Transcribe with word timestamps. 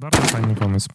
Bardzo 0.00 0.22
fajny 0.22 0.54
pomysł. 0.54 0.88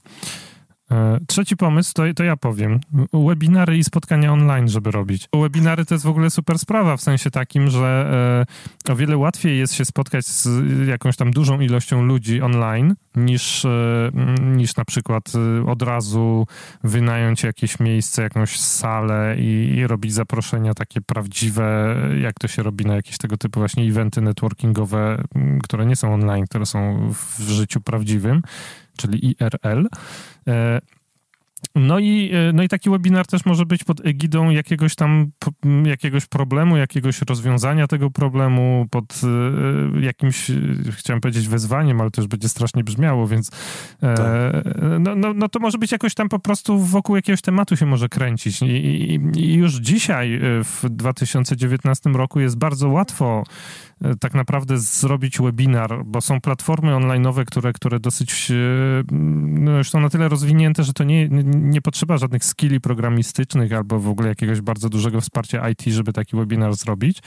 E, 0.91 1.19
trzeci 1.27 1.57
pomysł 1.57 1.93
to, 1.93 2.03
to 2.15 2.23
ja 2.23 2.37
powiem. 2.37 2.79
Webinary 3.13 3.77
i 3.77 3.83
spotkania 3.83 4.33
online, 4.33 4.67
żeby 4.69 4.91
robić. 4.91 5.27
Webinary 5.33 5.85
to 5.85 5.95
jest 5.95 6.05
w 6.05 6.09
ogóle 6.09 6.29
super 6.29 6.59
sprawa, 6.59 6.97
w 6.97 7.01
sensie 7.01 7.31
takim, 7.31 7.69
że 7.69 8.45
e, 8.87 8.91
o 8.91 8.95
wiele 8.95 9.17
łatwiej 9.17 9.57
jest 9.59 9.73
się 9.73 9.85
spotkać 9.85 10.25
z 10.25 10.47
jakąś 10.87 11.15
tam 11.15 11.31
dużą 11.31 11.59
ilością 11.59 12.03
ludzi 12.03 12.41
online, 12.41 12.95
niż, 13.15 13.65
e, 13.65 14.11
niż 14.41 14.75
na 14.75 14.85
przykład 14.85 15.31
od 15.67 15.81
razu 15.81 16.47
wynająć 16.83 17.43
jakieś 17.43 17.79
miejsce, 17.79 18.21
jakąś 18.21 18.59
salę 18.59 19.35
i, 19.39 19.75
i 19.75 19.87
robić 19.87 20.13
zaproszenia 20.13 20.73
takie 20.73 21.01
prawdziwe, 21.01 21.95
jak 22.21 22.39
to 22.39 22.47
się 22.47 22.63
robi 22.63 22.85
na 22.85 22.95
jakieś 22.95 23.17
tego 23.17 23.37
typu 23.37 23.59
właśnie 23.59 23.83
eventy 23.83 24.21
networkingowe, 24.21 25.23
które 25.63 25.85
nie 25.85 25.95
są 25.95 26.13
online, 26.13 26.45
które 26.45 26.65
są 26.65 27.11
w 27.13 27.41
życiu 27.41 27.81
prawdziwym 27.81 28.41
czyli 28.97 29.35
IRL. 29.39 29.87
E, 31.75 31.79
no 31.79 31.99
i, 31.99 32.31
e, 32.33 32.53
no 32.53 32.63
i 32.63 32.67
taki 32.67 32.89
webinar 32.89 33.27
też 33.27 33.45
może 33.45 33.65
być 33.65 33.83
pod 33.83 34.05
egidą 34.05 34.49
jakiegoś 34.49 34.95
tam 34.95 35.31
jakiegoś 35.85 36.25
problemu, 36.25 36.77
jakiegoś 36.77 37.21
rozwiązania 37.21 37.87
tego 37.87 38.11
problemu, 38.11 38.85
pod 38.91 39.21
e, 39.23 40.01
jakimś, 40.01 40.51
chciałem 40.91 41.21
powiedzieć 41.21 41.47
wezwaniem, 41.47 42.01
ale 42.01 42.11
też 42.11 42.27
będzie 42.27 42.49
strasznie 42.49 42.83
brzmiało, 42.83 43.27
więc 43.27 43.51
tak. 43.99 44.19
no, 44.99 45.15
no, 45.15 45.33
no 45.33 45.49
to 45.49 45.59
może 45.59 45.77
być 45.77 45.91
jakoś 45.91 46.13
tam 46.13 46.29
po 46.29 46.39
prostu 46.39 46.79
wokół 46.79 47.15
jakiegoś 47.15 47.41
tematu 47.41 47.77
się 47.77 47.85
może 47.85 48.09
kręcić. 48.09 48.61
I, 48.61 48.65
i, 48.65 49.19
i 49.35 49.53
już 49.53 49.73
dzisiaj 49.73 50.39
w 50.63 50.89
2019 50.89 52.09
roku 52.09 52.39
jest 52.39 52.57
bardzo 52.57 52.89
łatwo 52.89 53.43
E, 54.01 54.15
tak 54.15 54.33
naprawdę 54.33 54.77
zrobić 54.77 55.39
webinar, 55.39 56.03
bo 56.05 56.21
są 56.21 56.41
platformy 56.41 56.91
online'owe, 56.91 57.45
które, 57.45 57.73
które 57.73 57.99
dosyć 57.99 58.51
e, 58.51 58.55
no 59.11 59.77
już 59.77 59.89
są 59.89 59.99
na 59.99 60.09
tyle 60.09 60.29
rozwinięte, 60.29 60.83
że 60.83 60.93
to 60.93 61.03
nie, 61.03 61.29
nie 61.29 61.43
potrzeba 61.83 62.17
żadnych 62.17 62.43
skilli 62.43 62.81
programistycznych 62.81 63.73
albo 63.73 63.99
w 63.99 64.07
ogóle 64.07 64.29
jakiegoś 64.29 64.61
bardzo 64.61 64.89
dużego 64.89 65.21
wsparcia 65.21 65.69
IT, 65.69 65.83
żeby 65.83 66.13
taki 66.13 66.37
webinar 66.37 66.75
zrobić. 66.75 67.19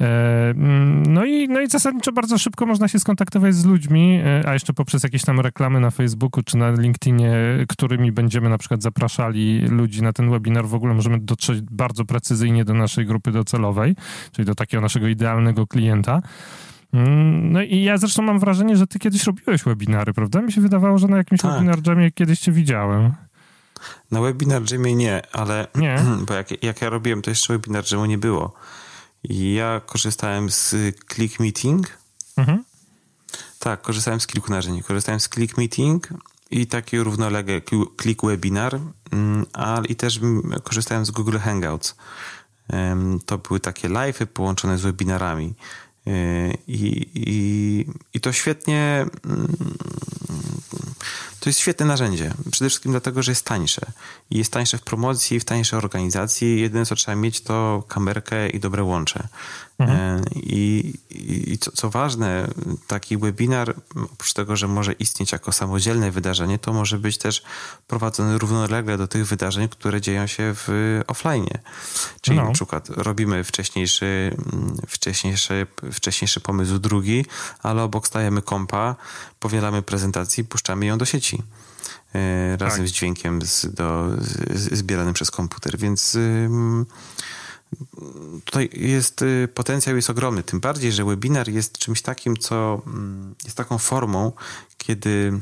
E, 0.00 0.50
mm, 0.50 1.02
no 1.02 1.24
i, 1.24 1.48
no 1.48 1.60
i 1.60 1.68
zasadniczo 1.68 2.12
bardzo 2.12 2.38
szybko 2.38 2.66
można 2.66 2.88
się 2.88 2.98
skontaktować 2.98 3.54
z 3.54 3.64
ludźmi, 3.64 4.20
a 4.46 4.52
jeszcze 4.52 4.72
poprzez 4.72 5.02
jakieś 5.02 5.24
tam 5.24 5.40
reklamy 5.40 5.80
na 5.80 5.90
Facebooku 5.90 6.42
czy 6.42 6.56
na 6.56 6.70
LinkedInie, 6.70 7.34
którymi 7.68 8.12
będziemy 8.12 8.48
na 8.48 8.58
przykład 8.58 8.82
zapraszali 8.82 9.60
ludzi 9.60 10.02
na 10.02 10.12
ten 10.12 10.30
webinar, 10.30 10.66
w 10.66 10.74
ogóle 10.74 10.94
możemy 10.94 11.18
dotrzeć 11.20 11.60
bardzo 11.60 12.04
precyzyjnie 12.04 12.64
do 12.64 12.74
naszej 12.74 13.06
grupy 13.06 13.32
docelowej, 13.32 13.96
czyli 14.32 14.46
do 14.46 14.54
takiego 14.54 14.80
naszego 14.80 15.08
idealnego 15.08 15.66
klienta 15.66 15.82
klienta. 15.82 16.22
Mm, 16.92 17.52
no 17.52 17.62
i 17.62 17.82
ja 17.82 17.98
zresztą 17.98 18.22
mam 18.22 18.38
wrażenie, 18.38 18.76
że 18.76 18.86
ty 18.86 18.98
kiedyś 18.98 19.26
robiłeś 19.26 19.64
webinary, 19.64 20.12
prawda? 20.12 20.42
Mi 20.42 20.52
się 20.52 20.60
wydawało, 20.60 20.98
że 20.98 21.08
na 21.08 21.16
jakimś 21.16 21.40
tak. 21.40 21.52
webinar 21.52 21.78
jamie 21.86 22.10
kiedyś 22.10 22.40
cię 22.40 22.52
widziałem. 22.52 23.12
Na 24.10 24.20
webinar 24.20 24.62
jamie 24.72 24.94
nie, 24.94 25.22
ale 25.32 25.66
nie. 25.74 26.04
bo 26.26 26.34
jak, 26.34 26.62
jak 26.62 26.82
ja 26.82 26.90
robiłem, 26.90 27.22
to 27.22 27.30
jeszcze 27.30 27.52
webinar 27.52 27.84
jamu 27.92 28.06
nie 28.06 28.18
było. 28.18 28.52
Ja 29.24 29.80
korzystałem 29.86 30.50
z 30.50 30.74
Click 31.14 31.40
Meeting. 31.40 31.98
Mhm. 32.36 32.64
Tak, 33.58 33.82
korzystałem 33.82 34.20
z 34.20 34.26
kilku 34.26 34.50
narzędzi. 34.52 34.82
Korzystałem 34.82 35.20
z 35.20 35.28
Click 35.28 35.58
Meeting 35.58 36.08
i 36.50 36.66
taki 36.66 36.98
równolegle 36.98 37.60
Click 38.02 38.22
Webinar, 38.22 38.80
mm, 39.10 39.46
ale 39.52 39.86
i 39.86 39.96
też 39.96 40.20
korzystałem 40.62 41.06
z 41.06 41.10
Google 41.10 41.38
Hangouts. 41.38 41.94
To 43.26 43.38
były 43.38 43.60
takie 43.60 43.88
live'y 43.88 44.26
połączone 44.26 44.78
z 44.78 44.82
webinarami. 44.82 45.54
I, 46.66 47.10
i, 47.14 47.86
I 48.14 48.20
to 48.20 48.32
świetnie. 48.32 49.06
Mm, 51.42 51.44
to 51.44 51.48
jest 51.48 51.58
świetne 51.60 51.86
narzędzie. 51.86 52.34
Przede 52.50 52.68
wszystkim 52.68 52.92
dlatego, 52.92 53.22
że 53.22 53.32
jest 53.32 53.44
tańsze. 53.44 53.80
I 54.30 54.38
jest 54.38 54.52
tańsze 54.52 54.78
w 54.78 54.82
promocji, 54.82 55.40
w 55.40 55.44
tańszej 55.44 55.78
organizacji. 55.78 56.60
Jedyne, 56.60 56.86
co 56.86 56.94
trzeba 56.94 57.16
mieć, 57.16 57.40
to 57.40 57.84
kamerkę 57.88 58.48
i 58.48 58.60
dobre 58.60 58.82
łącze. 58.82 59.28
Mhm. 59.78 59.98
E, 59.98 60.22
I, 60.34 60.94
i 61.52 61.58
co, 61.58 61.72
co, 61.72 61.90
ważne, 61.90 62.48
taki 62.86 63.18
webinar, 63.18 63.74
oprócz 64.12 64.32
tego, 64.32 64.56
że 64.56 64.68
może 64.68 64.92
istnieć 64.92 65.32
jako 65.32 65.52
samodzielne 65.52 66.10
wydarzenie, 66.10 66.58
to 66.58 66.72
może 66.72 66.98
być 66.98 67.18
też 67.18 67.42
prowadzony 67.86 68.38
równolegle 68.38 68.98
do 68.98 69.08
tych 69.08 69.26
wydarzeń, 69.26 69.68
które 69.68 70.00
dzieją 70.00 70.26
się 70.26 70.54
w 70.54 71.00
offline. 71.06 71.46
Czyli 72.20 72.36
no. 72.36 72.44
na 72.44 72.52
przykład 72.52 72.88
robimy 72.88 73.44
wcześniejszy, 73.44 74.36
wcześniejszy, 74.88 75.66
wcześniejszy 75.92 76.40
pomysł 76.40 76.78
drugi, 76.78 77.26
ale 77.62 77.82
obok 77.82 78.06
stajemy 78.06 78.42
kompa, 78.42 78.96
powielamy 79.42 79.82
prezentację 79.82 80.44
i 80.44 80.46
puszczamy 80.46 80.86
ją 80.86 80.98
do 80.98 81.04
sieci 81.04 81.42
e, 82.14 82.56
razem 82.56 82.78
tak. 82.78 82.88
z 82.88 82.92
dźwiękiem 82.92 83.42
z, 83.42 83.74
do, 83.74 84.08
z, 84.50 84.78
zbieranym 84.78 85.14
przez 85.14 85.30
komputer. 85.30 85.78
Więc 85.78 86.16
tutaj 88.44 88.70
jest 88.72 89.22
y, 89.22 89.48
potencjał 89.54 89.96
jest 89.96 90.10
ogromny. 90.10 90.42
Tym 90.42 90.60
bardziej, 90.60 90.92
że 90.92 91.04
webinar 91.04 91.48
jest 91.48 91.78
czymś 91.78 92.02
takim, 92.02 92.36
co 92.36 92.82
mm, 92.86 93.34
jest 93.44 93.56
taką 93.56 93.78
formą, 93.78 94.32
kiedy 94.78 95.40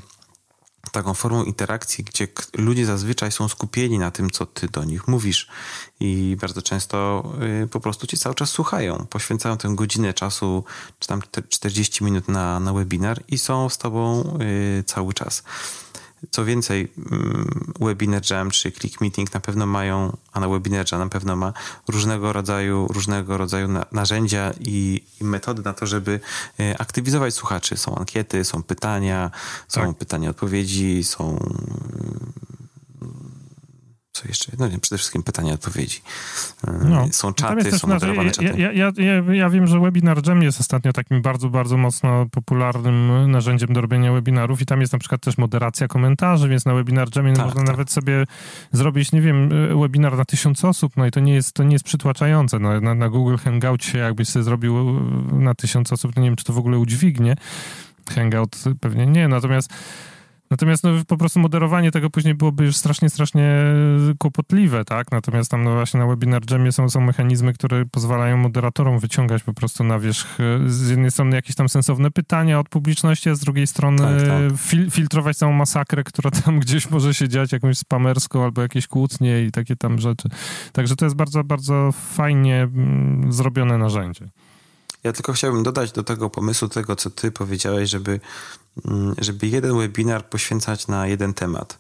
taką 0.93 1.15
formą 1.15 1.45
interakcji, 1.45 2.05
gdzie 2.05 2.29
ludzie 2.55 2.87
zazwyczaj 2.87 3.33
są 3.33 3.49
skupieni 3.49 3.99
na 3.99 4.11
tym, 4.11 4.31
co 4.31 4.47
ty 4.47 4.69
do 4.69 4.85
nich 4.85 5.09
mówisz 5.09 5.49
i 6.01 6.37
bardzo 6.41 6.63
często 6.63 7.25
y, 7.63 7.69
po 7.69 7.81
prostu 7.81 8.07
cię 8.07 8.17
cały 8.17 8.35
czas 8.35 8.51
słuchają. 8.51 9.07
Poświęcają 9.11 9.57
tę 9.57 9.69
godzinę 9.75 10.15
czasu, 10.15 10.65
czy 10.99 11.09
tam 11.09 11.23
40 11.49 12.05
minut 12.05 12.29
na, 12.29 12.61
na 12.61 12.73
webinar 12.73 13.23
i 13.29 13.39
są 13.39 13.69
z 13.69 13.79
tobą 13.79 14.39
y, 14.81 14.85
cały 14.85 15.15
czas. 15.15 15.43
Co 16.31 16.45
więcej, 16.45 16.93
mm, 17.11 17.73
Webinar 17.81 18.31
Jam 18.31 18.51
czy 18.51 18.73
Click 18.73 19.01
Meeting 19.01 19.35
na 19.35 19.41
pewno 19.41 19.67
mają, 19.67 20.17
a 20.33 20.41
na 20.41 20.49
Webinar 20.49 20.87
Jam 20.93 21.01
na 21.01 21.09
pewno 21.09 21.37
ma 21.37 21.53
różnego 21.89 22.33
rodzaju, 22.33 22.87
różnego 22.91 23.37
rodzaju 23.37 23.69
narzędzia 23.93 24.53
i, 24.61 25.03
i 25.21 25.25
metody 25.25 25.63
na 25.63 25.73
to, 25.73 25.87
żeby 25.87 26.21
e, 26.61 26.81
aktywizować 26.81 27.35
słuchaczy. 27.35 27.77
Są 27.77 27.95
ankiety, 27.95 28.45
są 28.45 28.63
pytania, 28.63 29.31
są 29.69 29.81
tak. 29.81 29.97
pytania, 29.97 30.31
odpowiedzi, 30.31 31.05
są 31.05 31.39
co 34.23 34.29
jeszcze? 34.29 34.53
No 34.59 34.69
nie, 34.69 34.79
przede 34.79 34.99
wszystkim 34.99 35.23
pytania, 35.23 35.53
odpowiedzi. 35.53 36.01
E, 36.69 36.73
no. 36.85 37.09
Są 37.13 37.33
czaty, 37.33 37.79
są 37.79 37.89
moderowane 37.89 38.31
czaty. 38.31 38.59
Ja, 38.59 38.73
ja, 38.73 38.93
ja, 38.97 39.35
ja, 39.35 39.51
wiem, 39.51 39.67
że 39.67 39.81
Webinar 39.81 40.27
Jam 40.27 40.43
jest 40.43 40.61
ostatnio 40.61 40.93
takim 40.93 41.23
bardzo, 41.23 41.49
bardzo 41.49 41.77
mocno 41.77 42.27
popularnym 42.31 43.31
narzędziem 43.31 43.73
do 43.73 43.81
robienia 43.81 44.13
webinarów 44.13 44.61
i 44.63 44.67
tam 44.67 44.81
jest 44.81 44.93
na 44.93 44.99
przykład 44.99 45.21
też 45.21 45.39
moderacja 45.39 45.89
komentarzy, 45.89 46.49
więc 46.49 46.65
na 46.65 46.75
Webinar 46.75 47.09
Jamie 47.17 47.33
tak, 47.33 47.45
można 47.45 47.61
tak. 47.61 47.71
nawet 47.71 47.91
sobie 47.91 48.25
zrobić, 48.73 49.13
nie 49.13 49.21
wiem, 49.21 49.49
webinar 49.81 50.17
na 50.17 50.25
tysiąc 50.25 50.65
osób, 50.65 50.93
no 50.97 51.07
i 51.07 51.11
to 51.11 51.21
nie 51.21 51.35
jest, 51.35 51.53
to 51.53 51.65
nie 51.65 51.73
jest 51.73 51.85
przytłaczające. 51.85 52.59
No, 52.59 52.81
na, 52.81 52.95
na 52.95 53.09
Google 53.09 53.37
Hangoutie, 53.37 53.99
jakbyś 53.99 54.29
sobie 54.29 54.43
zrobił 54.43 55.01
na 55.33 55.55
tysiąc 55.55 55.93
osób, 55.93 56.15
to 56.15 56.21
nie 56.21 56.29
wiem, 56.29 56.37
czy 56.37 56.45
to 56.45 56.53
w 56.53 56.59
ogóle 56.59 56.79
udźwignie. 56.79 57.37
Hangout 58.15 58.57
pewnie 58.81 59.07
nie, 59.07 59.29
natomiast 59.29 59.71
Natomiast 60.51 60.85
no, 60.85 60.91
po 61.07 61.17
prostu 61.17 61.41
moderowanie 61.41 61.91
tego 61.91 62.11
później 62.11 62.35
byłoby 62.35 62.65
już 62.65 62.77
strasznie, 62.77 63.11
strasznie 63.11 63.65
kłopotliwe, 64.19 64.85
tak? 64.85 65.13
Natomiast 65.13 65.51
tam 65.51 65.65
no 65.65 65.75
właśnie 65.75 66.01
na 66.01 66.07
Webinar 66.07 66.51
Jamie 66.51 66.73
są, 66.73 66.91
są 66.91 67.01
mechanizmy, 67.01 67.53
które 67.53 67.87
pozwalają 67.87 68.37
moderatorom 68.37 68.99
wyciągać 68.99 69.43
po 69.43 69.55
prostu 69.55 69.85
na 69.85 69.99
wierzch 69.99 70.39
z 70.67 70.91
jednej 70.91 71.11
strony 71.11 71.37
jakieś 71.37 71.57
tam 71.57 71.69
sensowne 71.69 72.11
pytania 72.11 72.61
od 72.61 72.69
publiczności, 72.69 73.31
a 73.31 73.35
z 73.35 73.41
drugiej 73.41 73.67
strony 73.67 73.99
tak, 73.99 74.29
tak. 74.29 74.59
Fil 74.59 74.91
filtrować 74.91 75.37
całą 75.37 75.53
masakrę, 75.53 76.05
która 76.05 76.31
tam 76.31 76.61
gdzieś 76.65 76.91
może 76.91 77.15
się 77.15 77.29
dziać, 77.29 77.53
jakąś 77.53 77.79
spamerską 77.79 78.45
albo 78.45 78.63
jakieś 78.63 78.87
kłótnie 78.87 79.43
i 79.43 79.51
takie 79.51 79.77
tam 79.77 79.99
rzeczy. 79.99 80.29
Także 80.73 80.97
to 80.97 81.05
jest 81.05 81.17
bardzo, 81.17 81.45
bardzo 81.45 81.93
fajnie 81.93 82.63
mm, 82.63 83.33
zrobione 83.33 83.79
narzędzie. 83.79 84.29
Ja 85.05 85.13
tylko 85.13 85.33
chciałbym 85.33 85.63
dodać 85.63 85.93
do 85.93 86.03
tego 86.03 86.31
pomysłu, 86.31 86.69
tego 86.69 86.97
co 86.97 87.11
ty 87.11 87.31
powiedziałeś, 87.31 87.91
żeby, 87.91 88.21
żeby 89.19 89.47
jeden 89.47 89.79
webinar 89.79 90.29
poświęcać 90.29 90.89
na 90.89 91.07
jeden 91.07 91.35
temat 91.35 91.79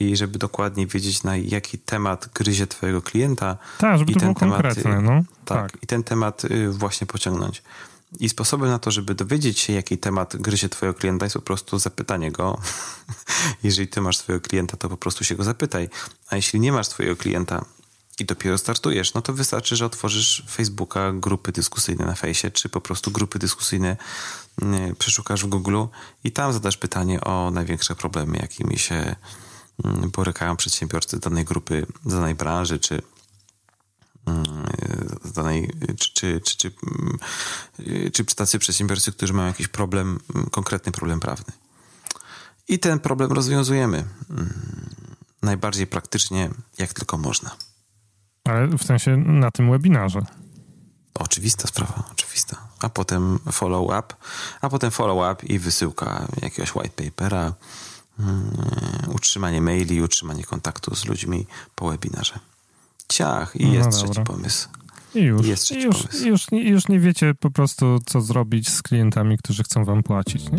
i 0.00 0.16
żeby 0.16 0.38
dokładnie 0.38 0.86
wiedzieć, 0.86 1.22
na 1.22 1.36
jaki 1.36 1.78
temat 1.78 2.28
gryzie 2.34 2.66
twojego 2.66 3.02
klienta. 3.02 3.56
Tak, 3.78 3.98
żeby 3.98 4.12
i 4.12 4.14
to 4.14 4.20
ten 4.20 4.28
było 4.28 4.40
temat, 4.40 4.62
konkretne, 4.62 5.00
no. 5.00 5.24
Tak, 5.44 5.72
tak, 5.72 5.82
i 5.82 5.86
ten 5.86 6.04
temat 6.04 6.44
y, 6.44 6.70
właśnie 6.70 7.06
pociągnąć. 7.06 7.62
I 8.20 8.28
sposobem 8.28 8.70
na 8.70 8.78
to, 8.78 8.90
żeby 8.90 9.14
dowiedzieć 9.14 9.58
się, 9.58 9.72
jaki 9.72 9.98
temat 9.98 10.36
gryzie 10.36 10.68
twojego 10.68 10.98
klienta, 10.98 11.26
jest 11.26 11.36
po 11.36 11.42
prostu 11.42 11.78
zapytanie 11.78 12.32
go. 12.32 12.60
Jeżeli 13.62 13.88
ty 13.88 14.00
masz 14.00 14.18
swojego 14.18 14.48
klienta, 14.48 14.76
to 14.76 14.88
po 14.88 14.96
prostu 14.96 15.24
się 15.24 15.34
go 15.34 15.44
zapytaj. 15.44 15.88
A 16.30 16.36
jeśli 16.36 16.60
nie 16.60 16.72
masz 16.72 16.86
swojego 16.86 17.16
klienta, 17.16 17.64
i 18.20 18.24
dopiero 18.24 18.58
startujesz, 18.58 19.14
no 19.14 19.22
to 19.22 19.32
wystarczy, 19.32 19.76
że 19.76 19.86
otworzysz 19.86 20.44
Facebooka, 20.50 21.12
grupy 21.12 21.52
dyskusyjne 21.52 22.06
na 22.06 22.14
fejsie, 22.14 22.50
czy 22.50 22.68
po 22.68 22.80
prostu 22.80 23.10
grupy 23.10 23.38
dyskusyjne 23.38 23.96
mm, 24.62 24.96
przeszukasz 24.96 25.44
w 25.44 25.48
Google 25.48 25.84
i 26.24 26.32
tam 26.32 26.52
zadasz 26.52 26.76
pytanie 26.76 27.20
o 27.20 27.50
największe 27.50 27.94
problemy, 27.94 28.38
jakimi 28.38 28.78
się 28.78 29.16
mm, 29.84 30.10
borykają 30.10 30.56
przedsiębiorcy 30.56 31.18
danej 31.18 31.44
grupy, 31.44 31.86
danej 32.04 32.34
branży, 32.34 32.78
czy 32.78 33.02
mm, 34.26 34.44
danej, 35.34 35.70
czy, 35.98 36.12
czy, 36.12 36.40
czy, 36.40 36.72
czy, 38.12 38.24
czy 38.24 38.36
tacy 38.36 38.58
przedsiębiorcy, 38.58 39.12
którzy 39.12 39.32
mają 39.32 39.48
jakiś 39.48 39.68
problem, 39.68 40.20
konkretny 40.50 40.92
problem 40.92 41.20
prawny. 41.20 41.52
I 42.68 42.78
ten 42.78 42.98
problem 42.98 43.32
rozwiązujemy 43.32 44.04
mm, 44.30 44.54
najbardziej 45.42 45.86
praktycznie, 45.86 46.50
jak 46.78 46.92
tylko 46.92 47.18
można. 47.18 47.56
Ale 48.48 48.66
w 48.66 48.84
sensie 48.84 49.16
na 49.16 49.50
tym 49.50 49.70
webinarze. 49.70 50.20
Oczywista 51.14 51.68
sprawa, 51.68 52.02
oczywista. 52.12 52.56
A 52.80 52.88
potem 52.88 53.38
follow-up, 53.52 54.14
a 54.60 54.68
potem 54.68 54.90
follow-up 54.90 55.46
i 55.46 55.58
wysyłka 55.58 56.28
jakiegoś 56.42 56.74
white 56.74 57.04
papera, 57.04 57.52
mm, 58.20 58.56
utrzymanie 59.14 59.60
maili, 59.60 60.02
utrzymanie 60.02 60.44
kontaktu 60.44 60.96
z 60.96 61.04
ludźmi 61.04 61.46
po 61.74 61.90
webinarze. 61.90 62.38
Ciach, 63.08 63.56
i 63.56 63.72
jest 63.72 63.90
no 63.90 63.96
trzeci 63.96 64.20
pomysł. 64.20 64.68
I 65.14 65.20
już, 65.20 65.46
jest 65.46 65.70
już, 65.70 65.96
pomysł. 65.96 66.26
Już, 66.26 66.46
już 66.52 66.88
nie 66.88 67.00
wiecie 67.00 67.34
po 67.34 67.50
prostu, 67.50 67.98
co 68.06 68.20
zrobić 68.20 68.68
z 68.68 68.82
klientami, 68.82 69.38
którzy 69.38 69.62
chcą 69.62 69.84
wam 69.84 70.02
płacić, 70.02 70.50
nie? 70.50 70.58